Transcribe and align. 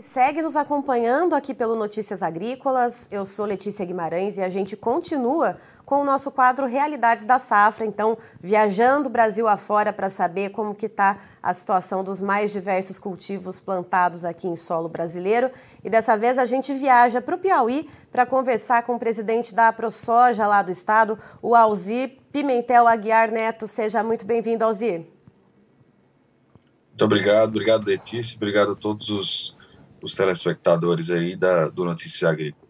Segue 0.00 0.42
nos 0.42 0.56
acompanhando 0.56 1.34
aqui 1.34 1.54
pelo 1.54 1.76
Notícias 1.76 2.20
Agrícolas. 2.20 3.06
Eu 3.12 3.24
sou 3.24 3.46
Letícia 3.46 3.84
Guimarães 3.84 4.36
e 4.36 4.42
a 4.42 4.48
gente 4.48 4.76
continua 4.76 5.56
com 5.86 6.02
o 6.02 6.04
nosso 6.04 6.32
quadro 6.32 6.66
Realidades 6.66 7.24
da 7.24 7.38
Safra. 7.38 7.86
Então, 7.86 8.18
viajando 8.40 9.08
o 9.08 9.12
Brasil 9.12 9.46
afora 9.46 9.92
para 9.92 10.10
saber 10.10 10.50
como 10.50 10.74
que 10.74 10.86
está 10.86 11.20
a 11.40 11.54
situação 11.54 12.02
dos 12.02 12.20
mais 12.20 12.50
diversos 12.50 12.98
cultivos 12.98 13.60
plantados 13.60 14.24
aqui 14.24 14.48
em 14.48 14.56
solo 14.56 14.88
brasileiro. 14.88 15.48
E 15.84 15.88
dessa 15.88 16.16
vez 16.16 16.38
a 16.38 16.44
gente 16.44 16.74
viaja 16.74 17.22
para 17.22 17.36
o 17.36 17.38
Piauí 17.38 17.88
para 18.10 18.26
conversar 18.26 18.82
com 18.82 18.96
o 18.96 18.98
presidente 18.98 19.54
da 19.54 19.68
AproSoja 19.68 20.44
lá 20.44 20.60
do 20.60 20.72
estado, 20.72 21.16
o 21.40 21.54
Alzir 21.54 22.18
Pimentel 22.32 22.88
Aguiar 22.88 23.30
Neto. 23.30 23.68
Seja 23.68 24.02
muito 24.02 24.26
bem-vindo, 24.26 24.64
Alzir. 24.64 25.06
Muito 26.90 27.04
obrigado, 27.04 27.50
obrigado 27.50 27.86
Letícia, 27.86 28.36
obrigado 28.36 28.72
a 28.72 28.74
todos 28.74 29.08
os 29.08 29.54
os 30.04 30.14
telespectadores 30.14 31.10
aí 31.10 31.34
da, 31.34 31.68
do 31.68 31.84
Notícias 31.84 32.22
Agrícola. 32.30 32.62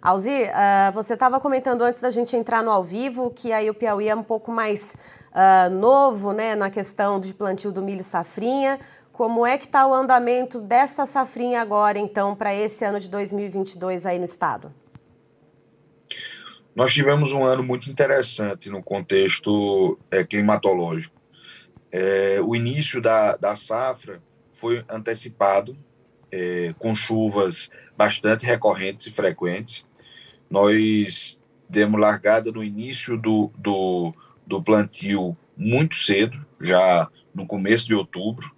Alzir, 0.00 0.50
uh, 0.50 0.92
você 0.92 1.14
estava 1.14 1.38
comentando 1.38 1.82
antes 1.82 2.00
da 2.00 2.10
gente 2.10 2.34
entrar 2.36 2.62
no 2.62 2.70
ao 2.70 2.82
vivo 2.82 3.30
que 3.30 3.52
aí 3.52 3.68
o 3.68 3.74
Piauí 3.74 4.08
é 4.08 4.14
um 4.14 4.22
pouco 4.22 4.50
mais 4.50 4.96
uh, 5.30 5.70
novo 5.70 6.32
né, 6.32 6.54
na 6.54 6.70
questão 6.70 7.20
de 7.20 7.32
plantio 7.34 7.70
do 7.70 7.82
milho 7.82 8.02
safrinha. 8.02 8.78
Como 9.12 9.46
é 9.46 9.56
que 9.56 9.66
está 9.66 9.86
o 9.86 9.94
andamento 9.94 10.60
dessa 10.60 11.06
safrinha 11.06 11.60
agora, 11.60 11.98
então, 11.98 12.34
para 12.34 12.54
esse 12.54 12.84
ano 12.84 12.98
de 12.98 13.08
2022 13.08 14.04
aí 14.06 14.18
no 14.18 14.24
estado? 14.24 14.74
Nós 16.74 16.92
tivemos 16.92 17.30
um 17.30 17.44
ano 17.44 17.62
muito 17.62 17.88
interessante 17.88 18.68
no 18.68 18.82
contexto 18.82 19.96
é, 20.10 20.24
climatológico. 20.24 21.14
É, 21.92 22.40
o 22.42 22.56
início 22.56 23.00
da, 23.00 23.36
da 23.36 23.54
safra 23.54 24.20
foi 24.52 24.84
antecipado 24.88 25.76
é, 26.34 26.74
com 26.80 26.96
chuvas 26.96 27.70
bastante 27.96 28.44
recorrentes 28.44 29.06
e 29.06 29.12
frequentes. 29.12 29.86
Nós 30.50 31.40
demos 31.68 32.00
largada 32.00 32.50
no 32.50 32.64
início 32.64 33.16
do, 33.16 33.52
do, 33.56 34.12
do 34.44 34.60
plantio 34.60 35.36
muito 35.56 35.94
cedo, 35.94 36.44
já 36.60 37.08
no 37.32 37.46
começo 37.46 37.86
de 37.86 37.94
outubro, 37.94 38.52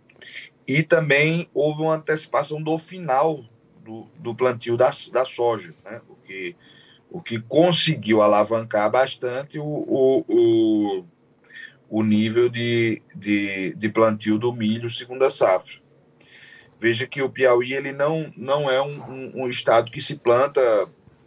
e 0.66 0.82
também 0.82 1.48
houve 1.52 1.82
uma 1.82 1.96
antecipação 1.96 2.62
do 2.62 2.78
final 2.78 3.44
do, 3.84 4.08
do 4.18 4.34
plantio 4.34 4.76
da, 4.76 4.90
da 5.12 5.24
soja, 5.24 5.74
né? 5.84 6.00
o, 6.08 6.16
que, 6.26 6.56
o 7.10 7.20
que 7.20 7.38
conseguiu 7.38 8.22
alavancar 8.22 8.90
bastante 8.90 9.58
o, 9.58 9.64
o, 9.64 10.24
o, 10.26 11.04
o 11.90 12.02
nível 12.02 12.48
de, 12.48 13.02
de, 13.14 13.74
de 13.74 13.88
plantio 13.90 14.38
do 14.38 14.50
milho 14.52 14.90
segunda 14.90 15.28
safra. 15.28 15.85
Veja 16.80 17.06
que 17.06 17.22
o 17.22 17.30
Piauí 17.30 17.72
ele 17.72 17.92
não, 17.92 18.32
não 18.36 18.70
é 18.70 18.80
um, 18.82 19.10
um, 19.10 19.32
um 19.42 19.48
estado 19.48 19.90
que 19.90 20.00
se 20.00 20.16
planta 20.16 20.60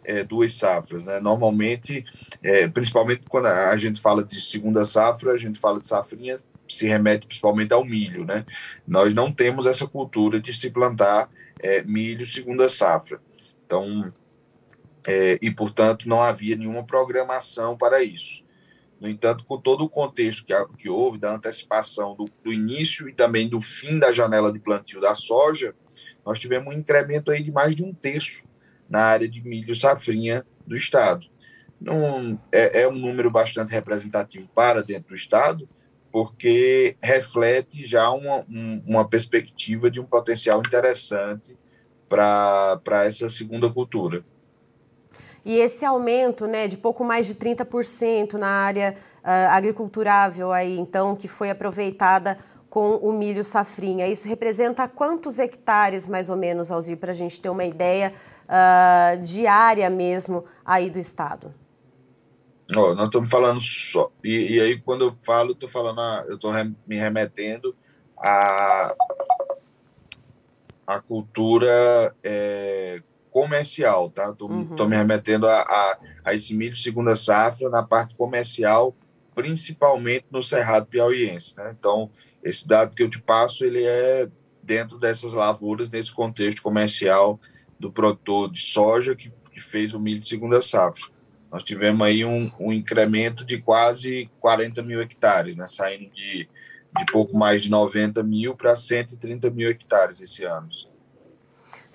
é, 0.04 0.22
duas 0.22 0.54
safras. 0.54 1.06
Né? 1.06 1.20
Normalmente, 1.20 2.04
é, 2.42 2.68
principalmente 2.68 3.22
quando 3.28 3.46
a 3.46 3.76
gente 3.76 4.00
fala 4.00 4.24
de 4.24 4.40
segunda 4.40 4.84
safra, 4.84 5.32
a 5.32 5.38
gente 5.38 5.58
fala 5.58 5.80
de 5.80 5.86
safrinha, 5.86 6.40
se 6.68 6.86
remete 6.86 7.26
principalmente 7.26 7.72
ao 7.72 7.84
milho. 7.84 8.24
Né? 8.24 8.44
Nós 8.86 9.12
não 9.12 9.32
temos 9.32 9.66
essa 9.66 9.86
cultura 9.86 10.40
de 10.40 10.54
se 10.54 10.70
plantar 10.70 11.28
é, 11.58 11.82
milho 11.82 12.26
segunda 12.26 12.68
safra. 12.68 13.20
Então, 13.66 14.12
é, 15.06 15.38
e 15.40 15.50
portanto, 15.50 16.08
não 16.08 16.22
havia 16.22 16.56
nenhuma 16.56 16.84
programação 16.84 17.76
para 17.76 18.02
isso. 18.02 18.42
No 19.00 19.08
entanto, 19.08 19.44
com 19.44 19.58
todo 19.58 19.82
o 19.82 19.88
contexto 19.88 20.44
que, 20.44 20.54
que 20.76 20.88
houve 20.90 21.18
da 21.18 21.34
antecipação 21.34 22.14
do, 22.14 22.28
do, 22.44 22.52
início 22.52 23.08
e 23.08 23.14
também 23.14 23.48
do 23.48 23.60
fim 23.60 23.98
da 23.98 24.12
janela 24.12 24.52
de 24.52 24.58
plantio 24.58 25.00
da 25.00 25.14
soja, 25.14 25.74
nós 26.24 26.38
tivemos 26.38 26.68
um 26.68 26.76
incremento 26.76 27.30
aí 27.30 27.42
de 27.42 27.50
mais 27.50 27.74
de 27.74 27.82
um 27.82 27.94
terço 27.94 28.44
na 28.88 29.00
área 29.00 29.26
de 29.26 29.40
milho 29.40 29.74
safrinha 29.74 30.44
do 30.66 30.76
estado. 30.76 31.26
Não, 31.80 32.38
é, 32.52 32.82
é 32.82 32.88
um 32.88 32.94
número 32.94 33.30
bastante 33.30 33.72
representativo 33.72 34.50
para 34.54 34.82
dentro 34.82 35.08
do 35.08 35.14
estado, 35.14 35.66
porque 36.12 36.96
reflete 37.02 37.86
já 37.86 38.10
uma, 38.10 38.44
um, 38.50 38.82
uma 38.86 39.08
perspectiva 39.08 39.90
de 39.90 39.98
um 39.98 40.04
potencial 40.04 40.60
interessante 40.60 41.56
para 42.06 43.04
essa 43.06 43.30
segunda 43.30 43.70
cultura. 43.70 44.24
E 45.44 45.56
esse 45.56 45.84
aumento 45.84 46.46
né, 46.46 46.66
de 46.66 46.76
pouco 46.76 47.04
mais 47.04 47.26
de 47.26 47.34
30% 47.34 48.34
na 48.34 48.48
área 48.48 48.96
uh, 49.24 49.50
agriculturável 49.50 50.52
aí, 50.52 50.78
então, 50.78 51.16
que 51.16 51.28
foi 51.28 51.50
aproveitada 51.50 52.38
com 52.68 52.96
o 52.96 53.12
milho 53.12 53.42
safrinha. 53.42 54.06
Isso 54.06 54.28
representa 54.28 54.86
quantos 54.86 55.38
hectares, 55.38 56.06
mais 56.06 56.30
ou 56.30 56.36
menos, 56.36 56.70
Alzir, 56.70 56.96
para 56.96 57.12
a 57.12 57.14
gente 57.14 57.40
ter 57.40 57.48
uma 57.48 57.64
ideia 57.64 58.12
uh, 58.46 59.22
diária 59.22 59.88
mesmo 59.90 60.44
aí 60.64 60.88
do 60.88 60.98
estado? 60.98 61.52
Oh, 62.76 62.94
nós 62.94 63.06
estamos 63.06 63.28
falando 63.28 63.60
só. 63.60 64.10
E, 64.22 64.54
e, 64.54 64.60
aí, 64.60 64.80
quando 64.80 65.04
eu 65.06 65.12
falo, 65.12 65.52
estou 65.52 65.68
falando, 65.68 66.00
a, 66.00 66.24
eu 66.28 66.36
estou 66.36 66.52
me 66.86 66.96
remetendo 66.96 67.74
a 68.16 68.94
a 70.90 71.00
cultura 71.00 72.12
é, 72.22 73.00
comercial, 73.30 74.10
tá? 74.10 74.32
Tô, 74.32 74.46
uhum. 74.48 74.88
me 74.88 74.96
remetendo 74.96 75.46
a, 75.46 75.60
a, 75.60 75.98
a, 76.24 76.34
esse 76.34 76.54
milho 76.54 76.76
segunda 76.76 77.14
safra 77.16 77.68
na 77.68 77.82
parte 77.82 78.14
comercial, 78.14 78.94
principalmente 79.34 80.26
no 80.30 80.42
Cerrado 80.42 80.86
Piauiense, 80.86 81.56
né? 81.56 81.74
Então, 81.78 82.10
esse 82.42 82.66
dado 82.66 82.94
que 82.94 83.02
eu 83.02 83.10
te 83.10 83.20
passo, 83.20 83.64
ele 83.64 83.84
é 83.84 84.28
dentro 84.62 84.98
dessas 84.98 85.32
lavouras, 85.32 85.90
nesse 85.90 86.12
contexto 86.12 86.62
comercial 86.62 87.40
do 87.78 87.90
produtor 87.90 88.50
de 88.50 88.60
soja 88.60 89.16
que, 89.16 89.32
que 89.50 89.60
fez 89.60 89.94
o 89.94 90.00
milho 90.00 90.20
de 90.20 90.28
segunda 90.28 90.60
safra. 90.60 91.04
Nós 91.50 91.64
tivemos 91.64 92.06
aí 92.06 92.24
um, 92.24 92.50
um 92.60 92.72
incremento 92.72 93.44
de 93.44 93.58
quase 93.58 94.30
40 94.38 94.82
mil 94.82 95.00
hectares, 95.00 95.56
né? 95.56 95.66
Saindo 95.66 96.08
de, 96.14 96.48
de 96.96 97.04
pouco 97.10 97.36
mais 97.36 97.62
de 97.62 97.70
90 97.70 98.22
mil 98.22 98.54
para 98.54 98.76
130 98.76 99.50
mil 99.50 99.68
hectares 99.68 100.20
esse 100.20 100.44
ano. 100.44 100.68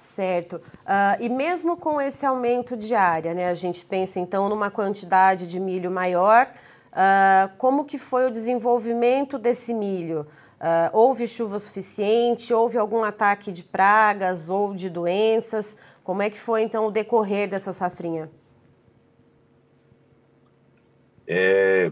Certo. 0.05 0.57
Uh, 0.57 1.19
e 1.19 1.27
mesmo 1.27 1.75
com 1.75 1.99
esse 1.99 2.25
aumento 2.25 2.77
de 2.77 2.93
área, 2.93 3.33
né, 3.33 3.49
a 3.49 3.55
gente 3.55 3.83
pensa 3.83 4.19
então 4.19 4.47
numa 4.47 4.69
quantidade 4.69 5.47
de 5.47 5.59
milho 5.59 5.89
maior, 5.89 6.47
uh, 6.91 7.51
como 7.57 7.83
que 7.83 7.97
foi 7.97 8.27
o 8.27 8.31
desenvolvimento 8.31 9.39
desse 9.39 9.73
milho? 9.73 10.27
Uh, 10.61 10.89
houve 10.93 11.27
chuva 11.27 11.59
suficiente? 11.59 12.53
Houve 12.53 12.77
algum 12.77 13.03
ataque 13.03 13.51
de 13.51 13.63
pragas 13.63 14.47
ou 14.49 14.75
de 14.75 14.91
doenças? 14.91 15.75
Como 16.03 16.21
é 16.21 16.29
que 16.29 16.39
foi 16.39 16.61
então 16.61 16.85
o 16.85 16.91
decorrer 16.91 17.49
dessa 17.49 17.73
safrinha? 17.73 18.29
É, 21.27 21.91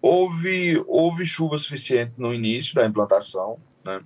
houve, 0.00 0.82
houve 0.86 1.26
chuva 1.26 1.58
suficiente 1.58 2.18
no 2.18 2.32
início 2.32 2.74
da 2.74 2.86
implantação, 2.86 3.58
né? 3.84 4.00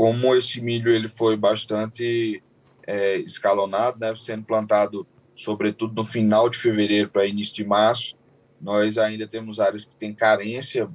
Como 0.00 0.34
esse 0.34 0.62
milho 0.62 0.90
ele 0.90 1.10
foi 1.10 1.36
bastante 1.36 2.42
é, 2.86 3.18
escalonado, 3.18 4.00
né, 4.00 4.14
sendo 4.14 4.44
plantado 4.46 5.06
sobretudo 5.36 5.92
no 5.94 6.04
final 6.04 6.48
de 6.48 6.56
fevereiro 6.56 7.10
para 7.10 7.26
início 7.26 7.54
de 7.54 7.66
março, 7.66 8.16
nós 8.58 8.96
ainda 8.96 9.28
temos 9.28 9.60
áreas 9.60 9.84
que 9.84 9.94
têm 9.94 10.14
carência 10.14 10.88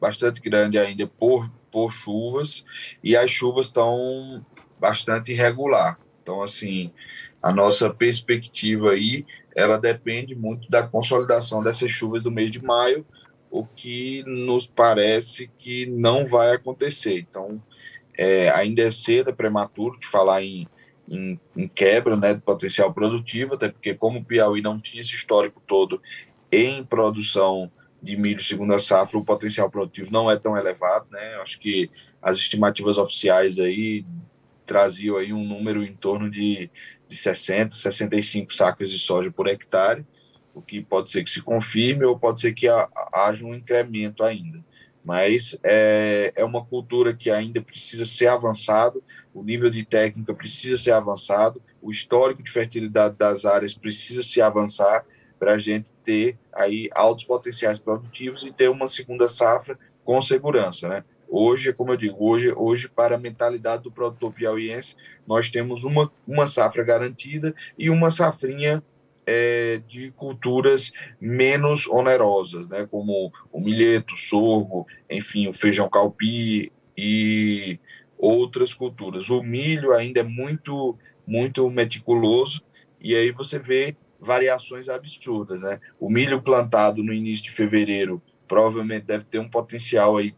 bastante 0.00 0.40
grande 0.40 0.78
ainda 0.78 1.06
por, 1.06 1.46
por 1.70 1.92
chuvas 1.92 2.64
e 3.04 3.14
as 3.14 3.30
chuvas 3.30 3.66
estão 3.66 4.42
bastante 4.80 5.32
irregular. 5.32 6.00
Então, 6.22 6.42
assim, 6.42 6.90
a 7.42 7.52
nossa 7.52 7.90
perspectiva 7.90 8.92
aí, 8.92 9.26
ela 9.54 9.76
depende 9.76 10.34
muito 10.34 10.70
da 10.70 10.82
consolidação 10.82 11.62
dessas 11.62 11.92
chuvas 11.92 12.22
do 12.22 12.30
mês 12.30 12.50
de 12.50 12.64
maio, 12.64 13.04
o 13.50 13.66
que 13.66 14.24
nos 14.26 14.66
parece 14.66 15.50
que 15.58 15.84
não 15.84 16.24
vai 16.26 16.54
acontecer. 16.54 17.18
Então, 17.18 17.60
é, 18.16 18.50
ainda 18.50 18.82
é 18.82 18.90
cedo, 18.90 19.30
é 19.30 19.32
prematuro 19.32 19.98
de 19.98 20.06
falar 20.06 20.42
em, 20.42 20.66
em, 21.08 21.38
em, 21.56 21.68
quebra 21.68 22.16
né, 22.16 22.34
de 22.34 22.40
potencial 22.40 22.92
produtivo, 22.92 23.54
até 23.54 23.68
porque 23.68 23.94
como 23.94 24.18
o 24.18 24.24
Piauí 24.24 24.60
não 24.60 24.78
tinha 24.78 25.00
esse 25.00 25.14
histórico 25.14 25.62
todo 25.66 26.00
em 26.50 26.84
produção 26.84 27.70
de 28.02 28.16
milho 28.16 28.42
segunda 28.42 28.78
safra, 28.78 29.16
o 29.16 29.24
potencial 29.24 29.70
produtivo 29.70 30.12
não 30.12 30.30
é 30.30 30.36
tão 30.36 30.56
elevado, 30.56 31.06
né? 31.10 31.36
Acho 31.36 31.58
que 31.60 31.88
as 32.20 32.36
estimativas 32.36 32.98
oficiais 32.98 33.58
aí 33.60 34.04
traziam 34.66 35.16
aí 35.16 35.32
um 35.32 35.44
número 35.44 35.84
em 35.84 35.94
torno 35.94 36.28
de, 36.28 36.68
de 37.08 37.16
60, 37.16 37.76
65 37.76 38.52
sacas 38.52 38.90
de 38.90 38.98
soja 38.98 39.30
por 39.30 39.46
hectare, 39.46 40.04
o 40.52 40.60
que 40.60 40.82
pode 40.82 41.10
ser 41.10 41.22
que 41.22 41.30
se 41.30 41.40
confirme 41.40 42.04
ou 42.04 42.18
pode 42.18 42.40
ser 42.40 42.52
que 42.52 42.66
haja 43.12 43.44
um 43.44 43.54
incremento 43.54 44.22
ainda 44.24 44.62
mas 45.04 45.58
é, 45.62 46.32
é 46.36 46.44
uma 46.44 46.64
cultura 46.64 47.14
que 47.14 47.30
ainda 47.30 47.60
precisa 47.60 48.04
ser 48.04 48.28
avançado, 48.28 49.02
o 49.34 49.42
nível 49.42 49.70
de 49.70 49.84
técnica 49.84 50.34
precisa 50.34 50.76
ser 50.76 50.92
avançado, 50.92 51.60
o 51.80 51.90
histórico 51.90 52.42
de 52.42 52.50
fertilidade 52.50 53.16
das 53.16 53.44
áreas 53.44 53.74
precisa 53.74 54.22
se 54.22 54.40
avançar 54.40 55.04
para 55.38 55.54
a 55.54 55.58
gente 55.58 55.90
ter 56.04 56.38
aí 56.52 56.88
altos 56.94 57.24
potenciais 57.24 57.78
produtivos 57.78 58.44
e 58.44 58.52
ter 58.52 58.68
uma 58.68 58.86
segunda 58.86 59.28
safra 59.28 59.76
com 60.04 60.20
segurança, 60.20 60.88
né? 60.88 61.04
Hoje, 61.28 61.72
como 61.72 61.92
eu 61.92 61.96
digo, 61.96 62.16
hoje, 62.20 62.52
hoje 62.54 62.88
para 62.88 63.16
a 63.16 63.18
mentalidade 63.18 63.82
do 63.82 63.90
produtor 63.90 64.32
piauiense, 64.32 64.94
nós 65.26 65.48
temos 65.48 65.82
uma, 65.82 66.12
uma 66.28 66.46
safra 66.46 66.84
garantida 66.84 67.54
e 67.78 67.88
uma 67.88 68.10
safrinha 68.10 68.82
é, 69.26 69.80
de 69.86 70.10
culturas 70.12 70.92
menos 71.20 71.86
onerosas, 71.86 72.68
né, 72.68 72.86
como 72.90 73.32
o 73.52 73.60
milheto, 73.60 74.14
o 74.14 74.16
sorgo, 74.16 74.86
enfim, 75.08 75.46
o 75.46 75.52
feijão 75.52 75.88
calpi 75.88 76.72
e 76.96 77.78
outras 78.18 78.74
culturas. 78.74 79.30
O 79.30 79.42
milho 79.42 79.92
ainda 79.92 80.20
é 80.20 80.24
muito, 80.24 80.96
muito 81.26 81.68
meticuloso 81.70 82.62
e 83.00 83.14
aí 83.14 83.30
você 83.30 83.58
vê 83.58 83.96
variações 84.20 84.88
absurdas, 84.88 85.62
né? 85.62 85.80
O 85.98 86.08
milho 86.08 86.40
plantado 86.40 87.02
no 87.02 87.12
início 87.12 87.44
de 87.44 87.50
fevereiro 87.50 88.22
provavelmente 88.46 89.04
deve 89.04 89.24
ter 89.24 89.40
um 89.40 89.48
potencial 89.48 90.16
aí 90.16 90.32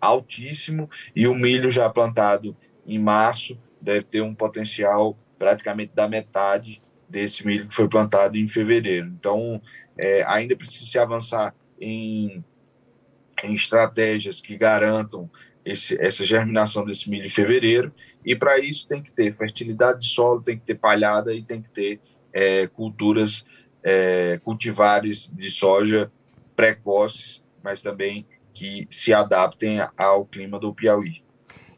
altíssimo 0.00 0.90
e 1.14 1.28
o 1.28 1.34
milho 1.34 1.70
já 1.70 1.88
plantado 1.88 2.56
em 2.84 2.98
março 2.98 3.56
deve 3.80 4.04
ter 4.04 4.20
um 4.20 4.34
potencial 4.34 5.16
praticamente 5.38 5.92
da 5.94 6.08
metade 6.08 6.82
desse 7.08 7.46
milho 7.46 7.68
que 7.68 7.74
foi 7.74 7.88
plantado 7.88 8.36
em 8.36 8.46
fevereiro. 8.46 9.06
Então, 9.06 9.60
é, 9.96 10.22
ainda 10.24 10.56
precisa 10.56 10.86
se 10.86 10.98
avançar 10.98 11.54
em, 11.80 12.44
em 13.42 13.54
estratégias 13.54 14.40
que 14.40 14.56
garantam 14.56 15.30
esse, 15.64 16.00
essa 16.00 16.24
germinação 16.24 16.84
desse 16.84 17.10
milho 17.10 17.26
em 17.26 17.30
fevereiro, 17.30 17.92
e 18.24 18.34
para 18.34 18.58
isso 18.58 18.88
tem 18.88 19.02
que 19.02 19.12
ter 19.12 19.32
fertilidade 19.32 20.00
de 20.00 20.08
solo, 20.08 20.42
tem 20.42 20.58
que 20.58 20.64
ter 20.64 20.74
palhada 20.74 21.34
e 21.34 21.42
tem 21.42 21.62
que 21.62 21.68
ter 21.70 22.00
é, 22.32 22.66
culturas, 22.66 23.44
é, 23.82 24.40
cultivares 24.42 25.30
de 25.34 25.50
soja 25.50 26.10
precoces, 26.56 27.44
mas 27.62 27.82
também 27.82 28.26
que 28.52 28.88
se 28.90 29.12
adaptem 29.12 29.78
ao 29.96 30.24
clima 30.24 30.58
do 30.58 30.74
Piauí. 30.74 31.22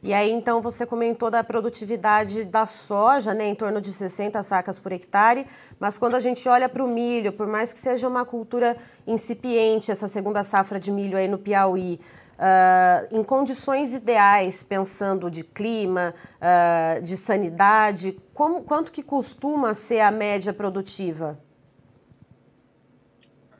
E 0.02 0.14
aí, 0.14 0.30
então, 0.30 0.62
você 0.62 0.86
comentou 0.86 1.30
da 1.30 1.44
produtividade 1.44 2.44
da 2.44 2.64
soja, 2.64 3.34
né, 3.34 3.48
em 3.48 3.54
torno 3.54 3.82
de 3.82 3.92
60 3.92 4.42
sacas 4.42 4.78
por 4.78 4.92
hectare, 4.92 5.46
mas 5.78 5.98
quando 5.98 6.14
a 6.14 6.20
gente 6.20 6.48
olha 6.48 6.70
para 6.70 6.82
o 6.82 6.88
milho, 6.88 7.32
por 7.32 7.46
mais 7.46 7.74
que 7.74 7.78
seja 7.78 8.08
uma 8.08 8.24
cultura 8.24 8.78
incipiente, 9.06 9.90
essa 9.90 10.08
segunda 10.08 10.42
safra 10.42 10.80
de 10.80 10.90
milho 10.90 11.18
aí 11.18 11.28
no 11.28 11.36
Piauí, 11.36 12.00
uh, 12.38 13.14
em 13.14 13.22
condições 13.22 13.92
ideais, 13.92 14.62
pensando 14.62 15.30
de 15.30 15.44
clima, 15.44 16.14
uh, 16.36 17.02
de 17.02 17.14
sanidade, 17.18 18.18
como, 18.32 18.62
quanto 18.62 18.90
que 18.90 19.02
costuma 19.02 19.74
ser 19.74 20.00
a 20.00 20.10
média 20.10 20.54
produtiva? 20.54 21.38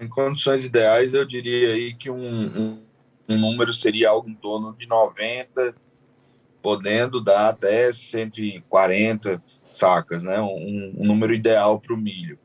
Em 0.01 0.09
condições 0.09 0.65
ideais, 0.65 1.13
eu 1.13 1.27
diria 1.27 1.75
aí 1.75 1.93
que 1.93 2.09
um, 2.09 2.17
um 2.17 2.91
um 3.31 3.39
número 3.39 3.73
seria 3.73 4.11
algo 4.11 4.29
em 4.29 4.35
torno 4.35 4.73
de 4.73 4.87
90, 4.87 5.75
podendo 6.63 7.21
dar 7.21 7.49
até 7.49 7.93
140 7.93 9.43
sacas, 9.69 10.23
né? 10.23 10.41
Um, 10.41 10.95
um 10.99 11.07
número 11.07 11.35
ideal 11.35 11.81
para 11.81 11.95
o 11.95 11.97
milho. 11.97 12.39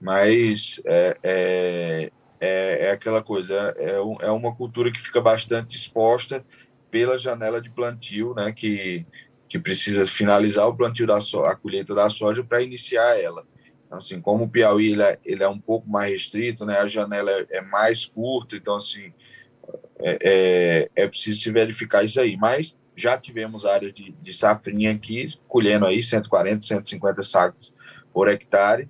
Mas 0.00 0.80
é, 0.84 1.16
é, 1.22 2.12
é, 2.40 2.86
é, 2.86 2.90
aquela 2.90 3.22
coisa, 3.22 3.74
é, 3.76 3.96
é 4.26 4.30
uma 4.30 4.54
cultura 4.54 4.92
que 4.92 5.00
fica 5.00 5.20
bastante 5.20 5.76
exposta 5.76 6.44
pela 6.90 7.16
janela 7.16 7.60
de 7.60 7.70
plantio, 7.70 8.34
né? 8.34 8.52
Que, 8.52 9.06
que 9.48 9.58
precisa 9.58 10.06
finalizar 10.06 10.68
o 10.68 10.76
plantio 10.76 11.06
da 11.06 11.20
soja, 11.20 11.52
a 11.52 11.56
colheita 11.56 11.94
da 11.94 12.10
soja 12.10 12.44
para 12.44 12.62
iniciar 12.62 13.18
ela. 13.18 13.46
Então, 13.86 13.98
assim, 13.98 14.20
como 14.20 14.44
o 14.44 14.48
Piauí 14.48 14.92
ele 14.92 15.02
é, 15.02 15.18
ele 15.24 15.42
é 15.42 15.48
um 15.48 15.58
pouco 15.58 15.88
mais 15.88 16.12
restrito, 16.12 16.66
né? 16.66 16.78
A 16.78 16.86
janela 16.86 17.30
é, 17.30 17.46
é 17.50 17.60
mais 17.60 18.04
curta, 18.04 18.56
então 18.56 18.76
assim 18.76 19.12
é, 20.00 20.18
é, 20.22 20.88
é, 20.96 21.06
preciso 21.06 21.40
se 21.40 21.50
verificar 21.50 22.04
isso 22.04 22.20
aí. 22.20 22.36
Mas 22.36 22.78
já 22.96 23.18
tivemos 23.18 23.64
áreas 23.64 23.92
de, 23.92 24.12
de 24.12 24.32
safrinha 24.32 24.92
aqui, 24.92 25.26
colhendo 25.48 25.86
aí 25.86 26.02
140, 26.02 26.60
150 26.60 27.22
sacos 27.22 27.74
por 28.12 28.28
hectare, 28.28 28.88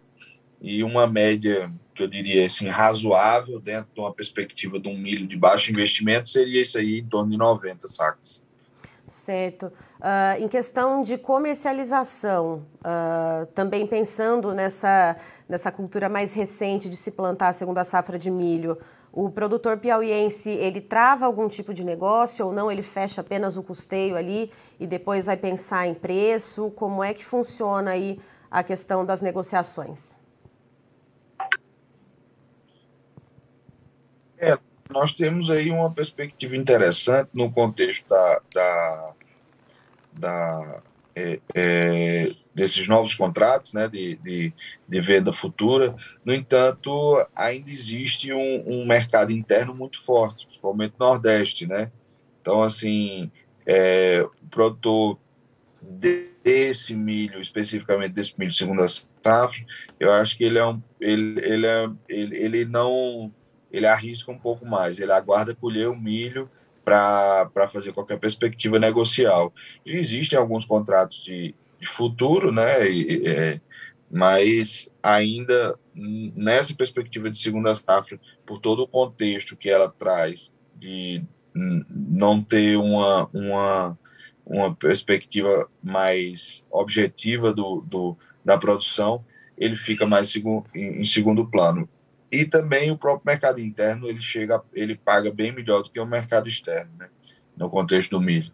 e 0.61 0.83
uma 0.83 1.07
média 1.07 1.71
que 1.95 2.03
eu 2.03 2.09
diria 2.09 2.45
assim, 2.45 2.69
razoável, 2.69 3.61
dentro 3.61 3.89
de 3.95 4.01
uma 4.01 4.13
perspectiva 4.13 4.81
de 4.81 4.89
um 4.89 4.99
milho 4.99 5.27
de 5.27 5.37
baixo 5.37 5.71
investimento, 5.71 6.29
seria 6.29 6.63
isso 6.63 6.77
aí 6.77 6.99
em 6.99 7.07
torno 7.07 7.31
de 7.31 7.37
90 7.37 7.87
sacos. 7.87 8.43
Certo. 9.07 9.67
Uh, 9.67 10.43
em 10.43 10.49
questão 10.49 11.03
de 11.03 11.17
comercialização, 11.19 12.67
uh, 12.81 13.47
também 13.55 13.87
pensando 13.87 14.53
nessa, 14.53 15.17
nessa 15.49 15.71
cultura 15.71 16.09
mais 16.09 16.35
recente 16.35 16.89
de 16.89 16.97
se 16.97 17.11
plantar 17.11 17.49
a 17.49 17.53
segunda 17.53 17.85
safra 17.85 18.19
de 18.19 18.31
milho, 18.31 18.79
o 19.17 19.31
produtor 19.31 19.79
piauiense, 19.79 20.51
ele 20.51 20.81
trava 20.81 21.25
algum 21.25 21.49
tipo 21.49 21.73
de 21.73 21.85
negócio 21.85 22.47
ou 22.47 22.53
não? 22.53 22.71
Ele 22.71 22.83
fecha 22.83 23.21
apenas 23.21 23.57
o 23.57 23.63
custeio 23.63 24.17
ali 24.17 24.51
e 24.81 24.89
depois 24.89 25.27
vai 25.27 25.37
pensar 25.37 25.87
em 25.87 25.95
preço? 25.95 26.73
Como 26.73 27.03
é 27.03 27.15
que 27.15 27.25
funciona 27.25 27.93
aí 27.93 28.19
a 28.51 28.65
questão 28.65 29.07
das 29.07 29.23
negociações? 29.23 30.19
É, 34.37 34.59
nós 34.91 35.13
temos 35.13 35.49
aí 35.49 35.71
uma 35.71 35.93
perspectiva 35.93 36.57
interessante 36.57 37.31
no 37.33 37.53
contexto 37.53 38.09
da, 38.09 38.41
da, 38.53 39.15
da 40.13 40.83
é, 41.17 41.41
é, 41.55 42.33
desses 42.55 42.89
novos 42.89 43.15
contratos 43.15 43.73
né, 43.73 43.89
de, 43.89 44.17
de, 44.17 44.53
de, 44.89 45.01
venda 45.01 45.33
futura. 45.33 45.95
No 46.25 46.33
entanto, 46.33 47.25
ainda 47.35 47.71
existe 47.71 48.33
um, 48.33 48.65
um, 48.67 48.87
mercado 48.87 49.33
interno 49.33 49.75
muito 49.75 50.03
forte, 50.03 50.47
principalmente 50.47 50.95
no 50.99 51.07
Nordeste. 51.07 51.67
Né? 51.67 51.91
Então, 52.41 52.63
assim, 52.63 53.31
é, 53.67 54.23
o 54.23 54.49
produtor 54.49 55.19
desse 55.81 56.95
milho, 56.95 57.41
especificamente 57.41 58.13
desse 58.13 58.39
milho 58.39 58.53
segunda 58.53 58.87
safra, 58.89 59.65
eu 59.99 60.13
acho 60.13 60.37
que 60.37 60.45
ele 60.45 60.59
é 60.59 60.67
um, 60.67 60.83
ele, 61.01 61.41
ele, 61.41 61.67
é, 61.67 61.91
ele, 62.09 62.37
ele 62.37 62.65
não 62.65 63.33
ele 63.71 63.87
arrisca 63.87 64.31
um 64.31 64.39
pouco 64.39 64.65
mais, 64.65 65.01
ele 65.01 65.11
aguarda 65.11 65.55
colher 65.55 65.89
o 65.89 65.97
milho 65.97 66.49
para 66.85 67.69
fazer 67.73 67.93
qualquer 67.93 68.19
perspectiva 68.19 68.79
negocial. 68.79 69.53
Já 69.85 69.97
existem 69.97 70.39
alguns 70.39 70.65
contratos 70.65 71.25
de, 71.25 71.55
de 71.81 71.87
futuro, 71.87 72.53
né? 72.53 72.91
E, 72.91 73.27
é, 73.27 73.61
mas 74.11 74.91
ainda 75.03 75.79
nessa 75.95 76.75
perspectiva 76.75 77.31
de 77.31 77.39
segunda 77.39 77.75
safra, 77.75 78.21
por 78.45 78.61
todo 78.61 78.83
o 78.83 78.89
contexto 78.89 79.57
que 79.57 79.71
ela 79.71 79.89
traz 79.89 80.53
de 80.75 81.23
não 81.55 82.43
ter 82.43 82.77
uma, 82.77 83.29
uma, 83.33 83.99
uma 84.45 84.75
perspectiva 84.75 85.69
mais 85.83 86.67
objetiva 86.71 87.53
do, 87.53 87.81
do, 87.83 88.17
da 88.45 88.59
produção, 88.59 89.25
ele 89.57 89.77
fica 89.77 90.05
mais 90.05 90.35
em 90.75 91.05
segundo 91.05 91.47
plano. 91.47 91.89
E 92.35 92.45
também 92.45 92.91
o 92.91 92.99
próprio 92.99 93.25
mercado 93.25 93.61
interno, 93.61 94.09
ele 94.09 94.21
chega, 94.21 94.61
ele 94.73 94.97
paga 94.97 95.31
bem 95.31 95.53
melhor 95.53 95.85
do 95.85 95.91
que 95.91 96.01
o 96.01 96.07
mercado 96.07 96.49
externo, 96.49 96.91
né? 96.99 97.09
no 97.57 97.71
contexto 97.71 98.11
do 98.11 98.21
milho. 98.21 98.51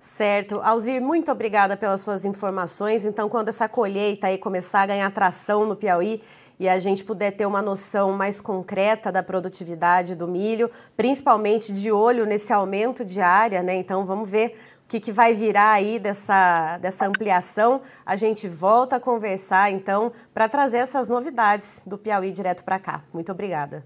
Certo. 0.00 0.60
Alzir, 0.60 1.00
muito 1.00 1.30
obrigada 1.30 1.76
pelas 1.76 2.00
suas 2.00 2.24
informações. 2.24 3.04
Então, 3.04 3.28
quando 3.28 3.48
essa 3.48 3.68
colheita 3.68 4.26
aí 4.26 4.38
começar 4.38 4.82
a 4.82 4.86
ganhar 4.86 5.10
tração 5.12 5.64
no 5.66 5.76
Piauí 5.76 6.20
e 6.58 6.68
a 6.68 6.78
gente 6.80 7.04
puder 7.04 7.30
ter 7.30 7.46
uma 7.46 7.62
noção 7.62 8.12
mais 8.12 8.40
concreta 8.40 9.12
da 9.12 9.22
produtividade 9.22 10.16
do 10.16 10.26
milho, 10.26 10.68
principalmente 10.96 11.72
de 11.72 11.92
olho 11.92 12.26
nesse 12.26 12.52
aumento 12.52 13.04
de 13.04 13.20
área, 13.20 13.62
né? 13.62 13.76
Então, 13.76 14.04
vamos 14.04 14.28
ver 14.28 14.58
o 14.84 14.88
que, 14.88 15.00
que 15.00 15.12
vai 15.12 15.34
virar 15.34 15.72
aí 15.72 15.98
dessa, 15.98 16.78
dessa 16.78 17.06
ampliação. 17.06 17.80
A 18.04 18.16
gente 18.16 18.48
volta 18.48 18.96
a 18.96 19.00
conversar, 19.00 19.70
então, 19.70 20.12
para 20.32 20.48
trazer 20.48 20.78
essas 20.78 21.08
novidades 21.08 21.82
do 21.86 21.96
Piauí 21.96 22.30
direto 22.30 22.62
para 22.64 22.78
cá. 22.78 23.02
Muito 23.12 23.32
obrigada. 23.32 23.84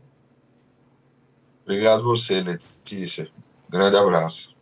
Obrigado 1.64 2.02
você, 2.02 2.40
Letícia. 2.40 3.28
Grande 3.69 3.97
abraço. 3.97 4.57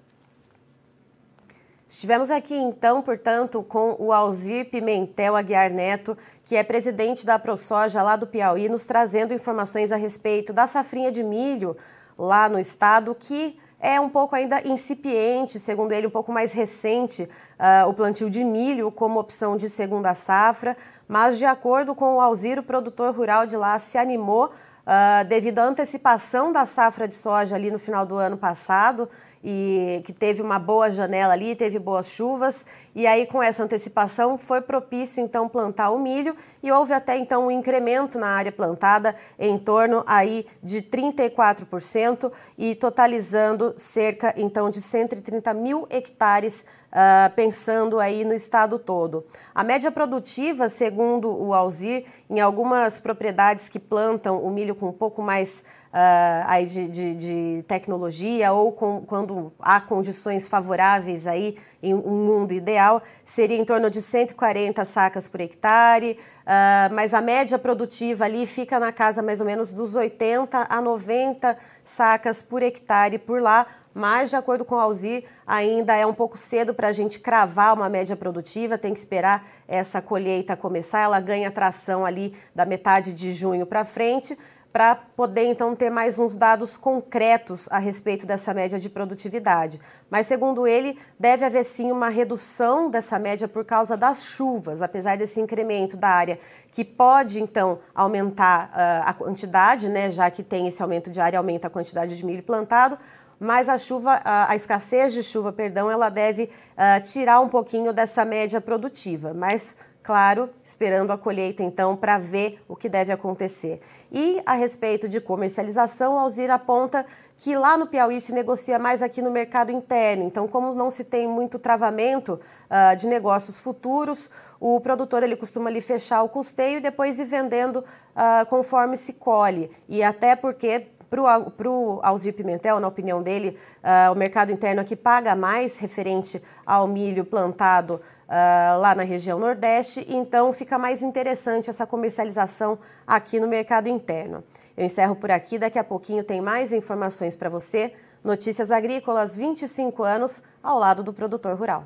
Estivemos 1.89 2.31
aqui 2.31 2.55
então, 2.55 3.01
portanto, 3.01 3.63
com 3.63 3.97
o 3.99 4.13
Alzir 4.13 4.69
Pimentel 4.69 5.37
Aguiar 5.37 5.71
Neto, 5.71 6.19
que 6.45 6.57
é 6.57 6.63
presidente 6.63 7.25
da 7.25 7.39
ProSoja 7.39 8.03
lá 8.03 8.17
do 8.17 8.27
Piauí, 8.27 8.69
nos 8.69 8.85
trazendo 8.85 9.33
informações 9.33 9.91
a 9.91 9.97
respeito 9.97 10.53
da 10.53 10.67
safrinha 10.67 11.11
de 11.11 11.23
milho 11.23 11.77
lá 12.19 12.49
no 12.49 12.59
estado, 12.59 13.15
que 13.15 13.59
é 13.81 14.01
um 14.01 14.09
pouco 14.09 14.35
ainda 14.35 14.67
incipiente, 14.67 15.61
segundo 15.61 15.93
ele, 15.93 16.07
um 16.07 16.11
pouco 16.11 16.33
mais 16.33 16.53
recente, 16.53 17.23
uh, 17.25 17.89
o 17.89 17.95
plantio 17.95 18.31
de 18.31 18.43
milho 18.43 18.91
como 18.91 19.21
opção 19.21 19.57
de 19.57 19.69
segunda 19.69 20.15
safra, 20.15 20.77
mas 21.07 21.39
de 21.39 21.45
acordo 21.45 21.95
com 21.95 22.17
o 22.17 22.21
Alzir, 22.21 22.59
o 22.59 22.63
produtor 22.63 23.15
rural 23.15 23.47
de 23.47 23.57
lá 23.57 23.79
se 23.79 23.99
animou 23.99 24.47
uh, 24.47 25.25
devido 25.29 25.59
à 25.59 25.65
antecipação 25.65 26.53
da 26.53 26.65
safra 26.65 27.07
de 27.07 27.15
soja 27.15 27.55
ali 27.55 27.71
no 27.71 27.79
final 27.79 28.07
do 28.07 28.17
ano 28.17 28.37
passado 28.37 29.09
e 29.49 30.03
que 30.03 30.13
teve 30.13 30.43
uma 30.43 30.59
boa 30.59 30.91
janela 30.91 31.33
ali, 31.33 31.55
teve 31.55 31.79
boas 31.79 32.09
chuvas, 32.09 32.67
e 32.97 33.07
aí 33.07 33.27
com 33.27 33.41
essa 33.41 33.63
antecipação 33.63 34.37
foi 34.37 34.61
propício 34.61 35.23
então 35.23 35.49
plantar 35.49 35.91
o 35.91 36.01
milho 36.01 36.35
e 36.61 36.73
houve 36.73 36.93
até 36.93 37.17
então 37.17 37.47
um 37.47 37.51
incremento 37.53 38.19
na 38.19 38.27
área 38.27 38.51
plantada 38.51 39.15
em 39.39 39.57
torno 39.57 40.03
aí 40.05 40.49
de 40.61 40.83
34% 40.83 42.33
e 42.59 42.75
totalizando 42.75 43.73
cerca 43.77 44.35
então 44.37 44.69
de 44.69 44.83
130 44.83 45.55
mil 45.55 45.87
hectares 45.91 46.65
Uh, 46.87 47.29
pensando 47.35 48.01
aí 48.01 48.25
no 48.25 48.33
estado 48.33 48.79
todo. 48.79 49.27
A 49.55 49.63
média 49.63 49.93
produtiva, 49.93 50.71
segundo 50.71 51.29
o 51.29 51.53
Alzir, 51.53 52.07
em 52.31 52.41
algumas 52.41 52.99
propriedades 52.99 53.69
que 53.69 53.79
plantam 53.79 54.43
o 54.43 54.51
milho 54.51 54.75
com 54.75 54.87
um 54.89 54.93
pouco 54.93 55.21
mais 55.21 55.63
uh, 55.93 56.45
aí 56.47 56.67
de, 56.67 56.89
de, 56.89 57.15
de, 57.15 57.65
tecnologia 57.67 58.53
ou 58.53 58.73
com, 58.73 59.03
quando 59.03 59.53
há 59.59 59.81
condições 59.81 60.49
favoráveis 60.49 61.27
aí 61.27 61.57
em 61.83 61.95
um 61.95 62.25
mundo 62.25 62.53
ideal, 62.53 63.03
seria 63.25 63.57
em 63.57 63.65
torno 63.65 63.91
de 63.91 64.03
140 64.03 64.85
sacas 64.85 65.29
por 65.29 65.41
hectare, 65.41 66.19
uh, 66.43 66.95
mas 66.95 67.15
a 67.15 67.21
média 67.21 67.59
produtiva 67.59 68.25
ali 68.25 68.47
fica 68.47 68.81
na 68.81 68.93
casa 68.93 69.23
mais 69.23 69.41
ou 69.41 69.47
menos 69.47 69.73
dos 69.73 69.95
80 69.95 70.67
a 70.69 70.81
90 70.81 71.57
sacas 71.85 72.43
por 72.43 72.63
hectare 72.63 73.19
por 73.19 73.41
lá, 73.41 73.67
mas 73.95 74.29
de 74.29 74.37
acordo 74.37 74.63
com 74.63 74.75
o 74.75 74.79
Alzir, 74.79 75.25
ainda 75.47 75.97
é 75.97 76.05
um 76.05 76.13
pouco 76.13 76.37
cedo 76.37 76.75
para 76.75 76.89
a 76.89 76.93
gente 76.93 77.19
cravar 77.19 77.73
uma 77.73 77.89
média 77.89 78.15
produtiva, 78.15 78.77
tem 78.77 78.93
que 78.93 78.99
esperar 78.99 79.47
essa 79.67 80.03
colheita 80.03 80.55
começar, 80.55 81.01
ela 81.01 81.19
ganha 81.19 81.51
tração 81.51 82.05
ali 82.05 82.37
da 82.55 82.67
metade 82.67 83.15
de 83.15 83.33
junho 83.33 83.65
para 83.65 83.87
frente, 83.87 84.37
para 84.77 84.95
poder 84.95 85.47
então 85.47 85.75
ter 85.75 85.89
mais 85.89 86.19
uns 86.19 86.37
dados 86.37 86.77
concretos 86.77 87.67
a 87.71 87.79
respeito 87.79 88.27
dessa 88.27 88.53
média 88.53 88.79
de 88.79 88.91
produtividade. 88.91 89.81
Mas, 90.11 90.27
segundo 90.27 90.67
ele, 90.67 90.99
deve 91.19 91.47
haver 91.47 91.65
sim 91.65 91.91
uma 91.91 92.11
redução 92.11 92.91
dessa 92.91 93.19
média 93.19 93.49
por 93.49 93.65
causa 93.65 93.97
das 93.97 94.27
chuvas, 94.27 94.83
apesar 94.83 95.17
desse 95.17 95.41
incremento 95.41 95.97
da 95.97 96.09
área 96.09 96.39
que 96.71 96.85
pode 96.85 97.43
então 97.43 97.79
aumentar 97.95 98.67
uh, 98.67 99.09
a 99.09 99.15
quantidade, 99.15 99.89
né, 99.89 100.11
já 100.11 100.31
que 100.31 100.43
tem 100.43 100.69
esse 100.69 100.83
aumento 100.83 101.09
de 101.11 101.23
área, 101.23 101.39
aumenta 101.39 101.69
a 101.69 101.71
quantidade 101.71 102.15
de 102.15 102.27
milho 102.27 102.43
plantado, 102.43 102.99
mas 103.41 103.71
a 103.71 103.79
chuva, 103.79 104.21
a, 104.23 104.51
a 104.51 104.57
escassez 104.57 105.15
de 105.15 105.23
chuva, 105.23 105.55
perdão, 105.55 105.91
ela 105.91 106.11
deve 106.11 106.51
uh, 106.75 107.03
tirar 107.03 107.41
um 107.41 107.49
pouquinho 107.49 107.95
dessa 107.95 108.27
média 108.27 108.61
produtiva. 108.61 109.33
Mas 109.33 109.75
claro, 110.07 110.49
esperando 110.63 111.11
a 111.11 111.19
colheita 111.19 111.65
então 111.65 111.97
para 111.97 112.17
ver 112.17 112.63
o 112.69 112.77
que 112.77 112.89
deve 112.89 113.11
acontecer. 113.11 113.81
E 114.13 114.41
a 114.47 114.53
respeito 114.53 115.09
de 115.09 115.21
comercialização, 115.21 116.17
Alzira 116.17 116.55
aponta 116.55 117.05
que 117.37 117.57
lá 117.57 117.77
no 117.77 117.89
Piauí 117.89 118.21
se 118.21 118.33
negocia 118.33 118.79
mais 118.79 119.03
aqui 119.03 119.21
no 119.21 119.33
mercado 119.33 119.73
interno. 119.73 120.23
Então, 120.23 120.47
como 120.47 120.73
não 120.75 120.93
se 120.93 121.03
tem 121.03 121.27
muito 121.27 121.59
travamento 121.59 122.41
uh, 122.71 122.97
de 122.97 123.09
negócios 123.09 123.59
futuros, 123.59 124.31
o 124.61 124.81
produtor 124.81 125.25
ele 125.25 125.35
costuma 125.35 125.69
ali 125.69 125.81
fechar 125.81 126.23
o 126.23 126.29
custeio 126.29 126.79
e 126.79 126.81
depois 126.81 127.19
ir 127.19 127.25
vendendo 127.25 127.79
uh, 127.79 128.47
conforme 128.49 128.97
se 128.97 129.13
colhe. 129.13 129.71
E 129.89 130.05
até 130.05 130.37
porque 130.37 130.87
para 131.11 131.69
o 131.71 132.01
Alzir 132.03 132.33
Pimentel, 132.33 132.81
na 132.81 132.89
opinião 132.89 133.23
dele, 133.23 133.59
uh, 133.83 134.13
o 134.13 134.15
mercado 134.15 134.53
interno 134.53 134.81
aqui 134.81 134.95
paga 134.95 135.35
mais 135.35 135.79
referente 135.79 136.43
ao 136.65 136.87
milho 136.87 137.25
plantado 137.25 138.01
uh, 138.29 138.81
lá 138.81 138.95
na 138.95 139.03
região 139.03 139.39
Nordeste, 139.39 140.07
então 140.09 140.53
fica 140.53 140.79
mais 140.79 141.03
interessante 141.03 141.71
essa 141.71 141.87
comercialização 141.87 142.79
aqui 143.07 143.41
no 143.41 143.49
mercado 143.49 143.89
interno. 143.89 144.43
Eu 144.77 144.85
encerro 144.85 145.17
por 145.17 145.31
aqui, 145.31 145.59
daqui 145.59 145.79
a 145.79 145.85
pouquinho 145.85 146.23
tem 146.23 146.41
mais 146.41 146.73
informações 146.73 147.35
para 147.35 147.49
você. 147.49 147.95
Notícias 148.23 148.71
Agrícolas, 148.71 149.37
25 149.37 150.03
anos 150.03 150.43
ao 150.63 150.79
lado 150.79 151.03
do 151.03 151.13
produtor 151.13 151.57
rural. 151.57 151.85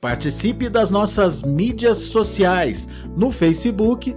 Participe 0.00 0.68
das 0.68 0.90
nossas 0.90 1.42
mídias 1.42 1.98
sociais 1.98 2.88
no 3.16 3.32
Facebook 3.32 4.16